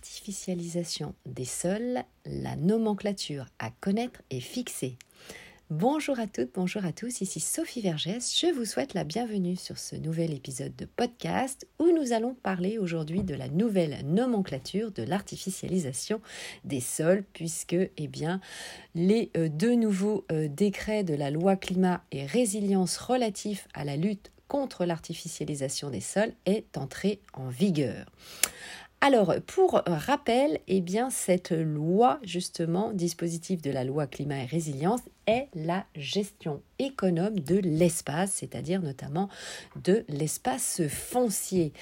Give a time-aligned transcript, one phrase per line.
[0.00, 4.96] l'artificialisation des sols, la nomenclature à connaître et fixer.
[5.68, 8.34] Bonjour à toutes, bonjour à tous, ici Sophie Vergès.
[8.34, 12.78] Je vous souhaite la bienvenue sur ce nouvel épisode de podcast où nous allons parler
[12.78, 16.22] aujourd'hui de la nouvelle nomenclature de l'artificialisation
[16.64, 18.40] des sols puisque eh bien,
[18.94, 23.96] les euh, deux nouveaux euh, décrets de la loi climat et résilience relatifs à la
[23.96, 28.06] lutte contre l'artificialisation des sols est entré en vigueur.
[29.02, 35.00] Alors, pour rappel, eh bien, cette loi, justement, dispositif de la loi climat et résilience,
[35.54, 39.28] la gestion économe de l'espace, c'est-à-dire notamment
[39.82, 41.72] de l'espace foncier.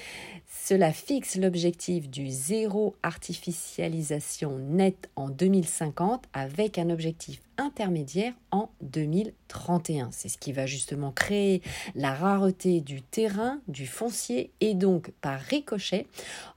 [0.47, 10.09] Cela fixe l'objectif du zéro artificialisation nette en 2050 avec un objectif intermédiaire en 2031.
[10.11, 11.61] C'est ce qui va justement créer
[11.95, 16.07] la rareté du terrain, du foncier et donc par ricochet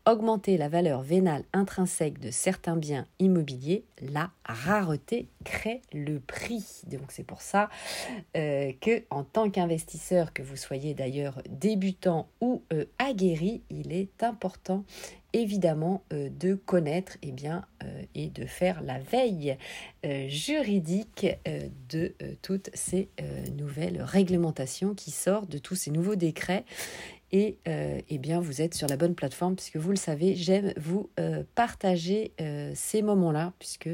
[0.07, 3.85] augmenter la valeur vénale intrinsèque de certains biens immobiliers.
[4.11, 6.83] La rareté crée le prix.
[6.87, 7.71] Donc c'est pour ça
[8.37, 14.23] euh, que en tant qu'investisseur, que vous soyez d'ailleurs débutant ou euh, aguerri, il est
[14.23, 14.85] important
[15.33, 17.65] évidemment euh, de connaître et eh bien,
[18.15, 19.57] et de faire la veille
[20.29, 21.27] juridique
[21.89, 23.09] de toutes ces
[23.57, 26.65] nouvelles réglementations qui sortent, de tous ces nouveaux décrets.
[27.33, 31.09] Et eh bien, vous êtes sur la bonne plateforme puisque vous le savez, j'aime vous
[31.55, 32.33] partager
[32.75, 33.89] ces moments-là puisque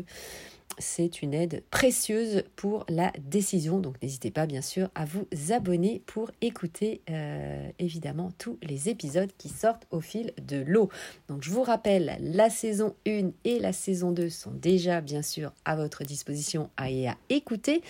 [0.78, 3.78] c'est une aide précieuse pour la décision.
[3.78, 9.30] Donc n'hésitez pas bien sûr à vous abonner pour écouter euh, évidemment tous les épisodes
[9.38, 10.88] qui sortent au fil de l'eau.
[11.28, 15.52] Donc je vous rappelle, la saison 1 et la saison 2 sont déjà bien sûr
[15.64, 17.82] à votre disposition à et à écouter.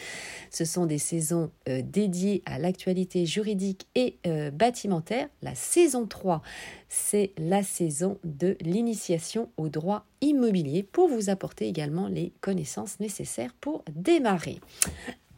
[0.51, 5.29] Ce sont des saisons euh, dédiées à l'actualité juridique et euh, bâtimentaire.
[5.43, 6.43] La saison 3
[6.89, 13.55] c'est la saison de l'initiation au droit immobilier pour vous apporter également les connaissances nécessaires
[13.61, 14.61] pour démarrer.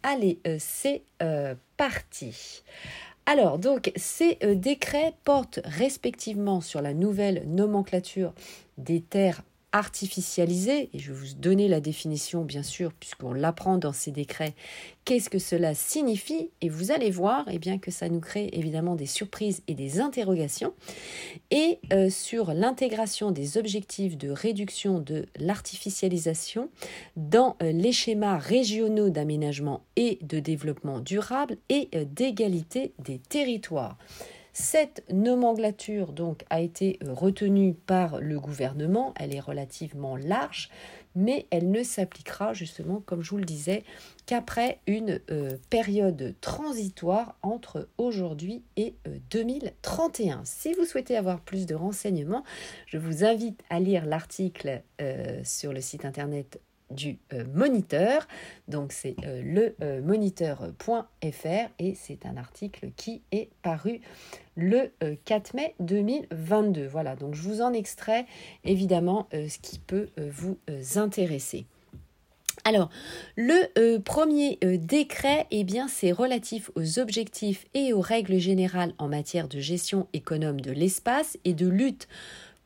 [0.03, 2.63] Allez, euh, c'est euh, parti.
[3.27, 8.33] Alors, donc, ces euh, décrets portent respectivement sur la nouvelle nomenclature
[8.79, 9.43] des terres
[9.73, 14.55] artificialisé, et je vais vous donner la définition bien sûr, puisqu'on l'apprend dans ces décrets,
[15.05, 18.97] qu'est-ce que cela signifie, et vous allez voir eh bien, que ça nous crée évidemment
[18.97, 20.75] des surprises et des interrogations,
[21.51, 26.71] et euh, sur l'intégration des objectifs de réduction de l'artificialisation
[27.17, 33.97] dans euh, les schémas régionaux d'aménagement et de développement durable et euh, d'égalité des territoires.
[34.53, 40.71] Cette nomenclature donc a été euh, retenue par le gouvernement, elle est relativement large,
[41.15, 43.85] mais elle ne s'appliquera justement, comme je vous le disais,
[44.27, 48.95] qu'après une euh, période transitoire entre aujourd'hui et
[49.31, 50.39] 2031.
[50.39, 52.45] Euh, si vous souhaitez avoir plus de renseignements,
[52.87, 54.83] je vous invite à lire l'article
[55.45, 58.27] sur le site internet du euh, moniteur.
[58.69, 64.01] Donc c'est euh, le euh, moniteur.fr et c'est un article qui est paru
[64.57, 64.91] le
[65.25, 66.87] 4 mai 2022.
[66.87, 68.27] Voilà, donc je vous en extrais
[68.65, 70.59] évidemment ce qui peut vous
[70.97, 71.65] intéresser.
[72.65, 72.91] Alors,
[73.37, 79.49] le premier décret, eh bien, c'est relatif aux objectifs et aux règles générales en matière
[79.49, 82.07] de gestion économe de l'espace et de lutte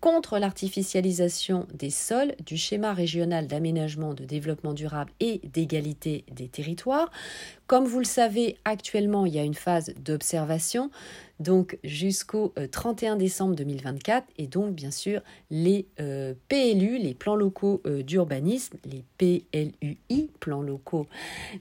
[0.05, 7.11] contre l'artificialisation des sols du schéma régional d'aménagement, de développement durable et d'égalité des territoires.
[7.67, 10.91] Comme vous le savez, actuellement, il y a une phase d'observation
[11.41, 17.35] donc jusqu'au 31 euh, décembre 2024 et donc bien sûr les euh, PLU, les plans
[17.35, 21.07] locaux euh, d'urbanisme, les PLUI, plans locaux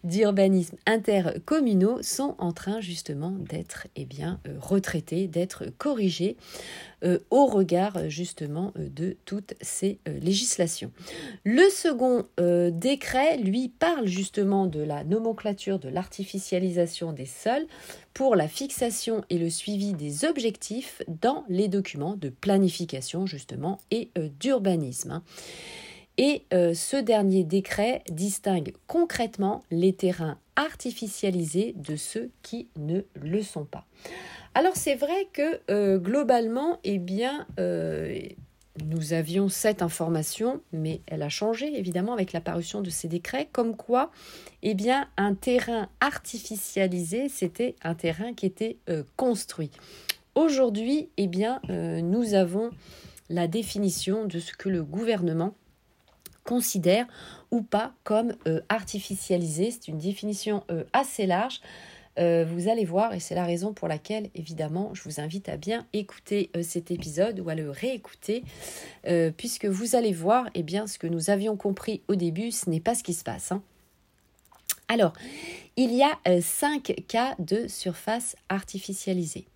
[0.03, 6.37] d'urbanisme intercommunaux sont en train justement d'être eh bien retraités, d'être corrigés
[7.31, 10.89] au regard justement de toutes ces législations.
[11.43, 12.25] Le second
[12.71, 17.67] décret, lui, parle justement de la nomenclature de l'artificialisation des sols
[18.13, 24.09] pour la fixation et le suivi des objectifs dans les documents de planification justement et
[24.17, 25.11] euh, d'urbanisme.
[25.11, 25.23] Hein.
[26.17, 33.41] Et euh, ce dernier décret distingue concrètement les terrains artificialisés de ceux qui ne le
[33.41, 33.85] sont pas.
[34.53, 37.47] Alors c'est vrai que euh, globalement, eh bien,
[38.81, 43.75] nous avions cette information, mais elle a changé évidemment avec l'apparition de ces décrets, comme
[43.75, 44.11] quoi,
[44.63, 49.69] eh bien, un terrain artificialisé, c'était un terrain qui était euh, construit.
[50.33, 51.29] Aujourd'hui, eh
[51.69, 52.71] euh, nous avons
[53.29, 55.53] la définition de ce que le gouvernement
[56.43, 57.05] considère
[57.51, 59.69] ou pas comme euh, artificialisé.
[59.69, 61.61] C'est une définition assez large
[62.19, 65.57] euh, vous allez voir, et c'est la raison pour laquelle, évidemment, je vous invite à
[65.57, 68.43] bien écouter euh, cet épisode ou à le réécouter,
[69.07, 72.69] euh, puisque vous allez voir, eh bien, ce que nous avions compris au début, ce
[72.69, 73.51] n'est pas ce qui se passe.
[73.51, 73.61] Hein.
[74.87, 75.13] Alors,
[75.75, 79.47] il y a cinq cas de surface artificialisée.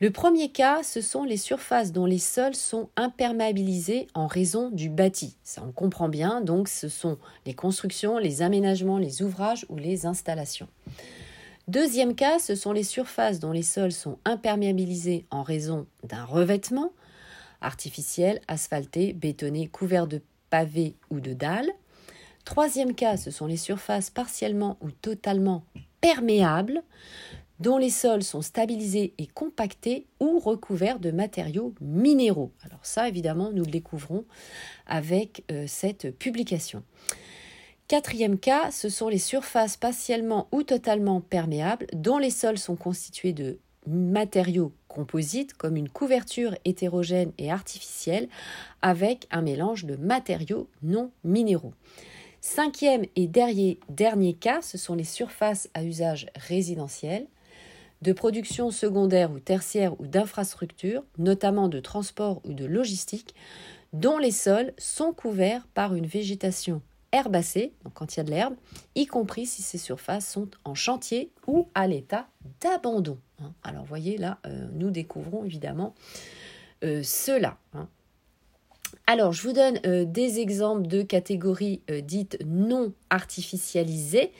[0.00, 4.90] Le premier cas, ce sont les surfaces dont les sols sont imperméabilisés en raison du
[4.90, 5.36] bâti.
[5.44, 7.16] Ça, on comprend bien, donc ce sont
[7.46, 10.68] les constructions, les aménagements, les ouvrages ou les installations.
[11.68, 16.92] Deuxième cas, ce sont les surfaces dont les sols sont imperméabilisés en raison d'un revêtement
[17.60, 21.72] artificiel, asphalté, bétonné, couvert de pavés ou de dalles.
[22.44, 25.64] Troisième cas, ce sont les surfaces partiellement ou totalement
[26.00, 26.84] perméables
[27.58, 32.52] dont les sols sont stabilisés et compactés ou recouverts de matériaux minéraux.
[32.62, 34.24] Alors ça, évidemment, nous le découvrons
[34.86, 36.84] avec euh, cette publication.
[37.88, 43.32] Quatrième cas, ce sont les surfaces partiellement ou totalement perméables dont les sols sont constitués
[43.32, 48.28] de matériaux composites comme une couverture hétérogène et artificielle
[48.82, 51.74] avec un mélange de matériaux non minéraux.
[52.40, 53.78] Cinquième et dernier,
[54.40, 57.28] cas, ce sont les surfaces à usage résidentiel
[58.02, 63.36] de production secondaire ou tertiaire ou d'infrastructures, notamment de transport ou de logistique,
[63.92, 66.82] dont les sols sont couverts par une végétation
[67.12, 68.54] herbacée, donc quand il y a de l'herbe,
[68.94, 72.28] y compris si ces surfaces sont en chantier ou à l'état
[72.60, 73.18] d'abandon.
[73.40, 73.52] Hein.
[73.62, 75.94] Alors voyez là, euh, nous découvrons évidemment
[76.84, 77.58] euh, cela.
[77.74, 77.88] Hein.
[79.08, 84.32] Alors, je vous donne euh, des exemples de catégories euh, dites non artificialisées,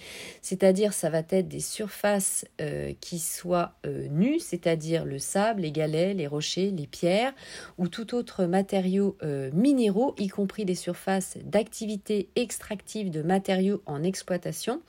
[0.43, 3.75] c'est-à-dire ça va être des surfaces euh, qui soient
[4.11, 7.33] nues, c'est-à-dire le sable, les galets, les rochers, les pierres
[7.79, 9.17] ou tout autre matériau
[9.53, 14.83] minéraux, y compris des surfaces d'activité extractive de matériaux en exploitation,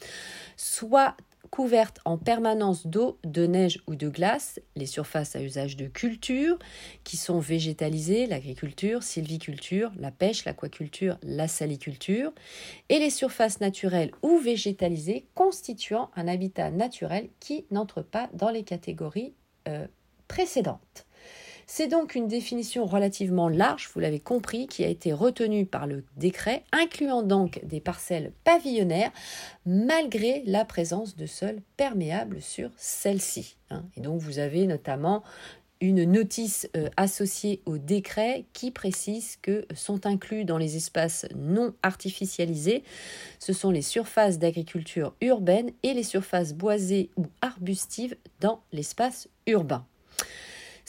[0.55, 1.15] soit
[1.49, 6.59] couvertes en permanence d'eau, de neige ou de glace, les surfaces à usage de culture,
[7.03, 12.31] qui sont végétalisées, l'agriculture, sylviculture, la pêche, l'aquaculture, la saliculture,
[12.89, 18.63] et les surfaces naturelles ou végétalisées constituant un habitat naturel qui n'entre pas dans les
[18.63, 19.33] catégories
[19.67, 19.87] euh,
[20.27, 21.06] précédentes.
[21.69, 26.05] C'est donc une définition relativement large, vous l'avez compris, qui a été retenue par le
[26.15, 29.11] décret, incluant donc des parcelles pavillonnaires,
[29.65, 33.57] malgré la présence de sols perméables sur celles-ci.
[33.69, 33.83] Hein.
[33.97, 35.23] Et donc vous avez notamment
[35.81, 41.73] une notice euh, associée au décret qui précise que sont inclus dans les espaces non
[41.83, 42.83] artificialisés,
[43.39, 49.85] ce sont les surfaces d'agriculture urbaine et les surfaces boisées ou arbustives dans l'espace urbain.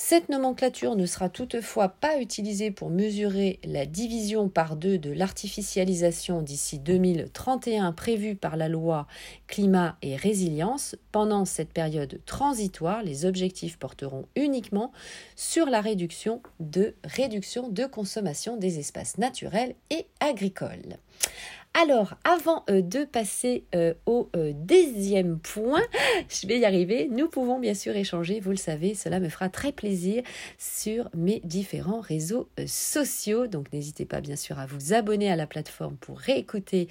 [0.00, 6.40] Cette nomenclature ne sera toutefois pas utilisée pour mesurer la division par deux de l'artificialisation
[6.40, 9.08] d'ici 2031 prévue par la loi
[9.48, 10.94] climat et résilience.
[11.10, 14.92] Pendant cette période transitoire, les objectifs porteront uniquement
[15.34, 20.98] sur la réduction de réduction de consommation des espaces naturels et agricoles.
[21.74, 25.82] Alors, avant euh, de passer euh, au euh, deuxième point,
[26.28, 29.48] je vais y arriver, nous pouvons bien sûr échanger, vous le savez, cela me fera
[29.48, 30.22] très plaisir
[30.56, 33.46] sur mes différents réseaux sociaux.
[33.46, 36.88] Donc, n'hésitez pas bien sûr à vous abonner à la plateforme pour réécouter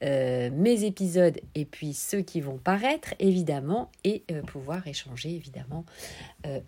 [0.00, 5.84] mes épisodes et puis ceux qui vont paraître, évidemment, et pouvoir échanger, évidemment,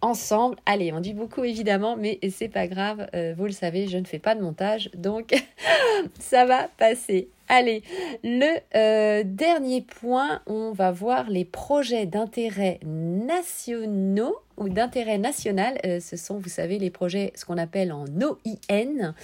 [0.01, 0.57] ensemble.
[0.67, 4.19] Allez, on dit beaucoup, évidemment, mais c'est pas grave, vous le savez, je ne fais
[4.19, 5.35] pas de montage, donc
[6.19, 7.29] ça va passer.
[7.55, 7.83] Allez,
[8.25, 15.79] le euh, dernier point, on va voir les projets d'intérêt nationaux ou d'intérêt national.
[15.85, 19.15] Euh, ce sont, vous savez, les projets, ce qu'on appelle en OIN.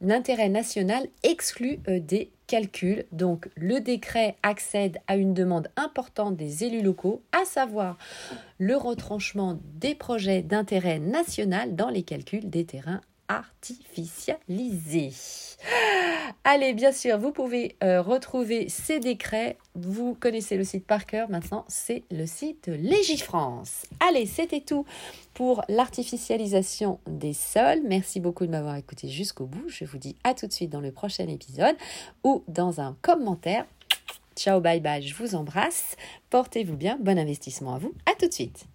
[0.00, 3.04] L'intérêt national exclut euh, des calculs.
[3.12, 7.96] Donc, le décret accède à une demande importante des élus locaux, à savoir
[8.58, 15.12] le retranchement des projets d'intérêt national dans les calculs des terrains artificialisés.
[16.44, 19.56] Allez, bien sûr, vous pouvez euh, retrouver ces décrets.
[19.74, 21.30] Vous connaissez le site par cœur.
[21.30, 23.86] Maintenant, c'est le site Légifrance.
[24.00, 24.84] Allez, c'était tout
[25.32, 27.80] pour l'artificialisation des sols.
[27.84, 29.68] Merci beaucoup de m'avoir écouté jusqu'au bout.
[29.68, 31.76] Je vous dis à tout de suite dans le prochain épisode
[32.22, 33.66] ou dans un commentaire.
[34.36, 35.96] Ciao, bye bye, je vous embrasse.
[36.30, 36.98] Portez-vous bien.
[37.00, 37.94] Bon investissement à vous.
[38.06, 38.66] À tout de suite.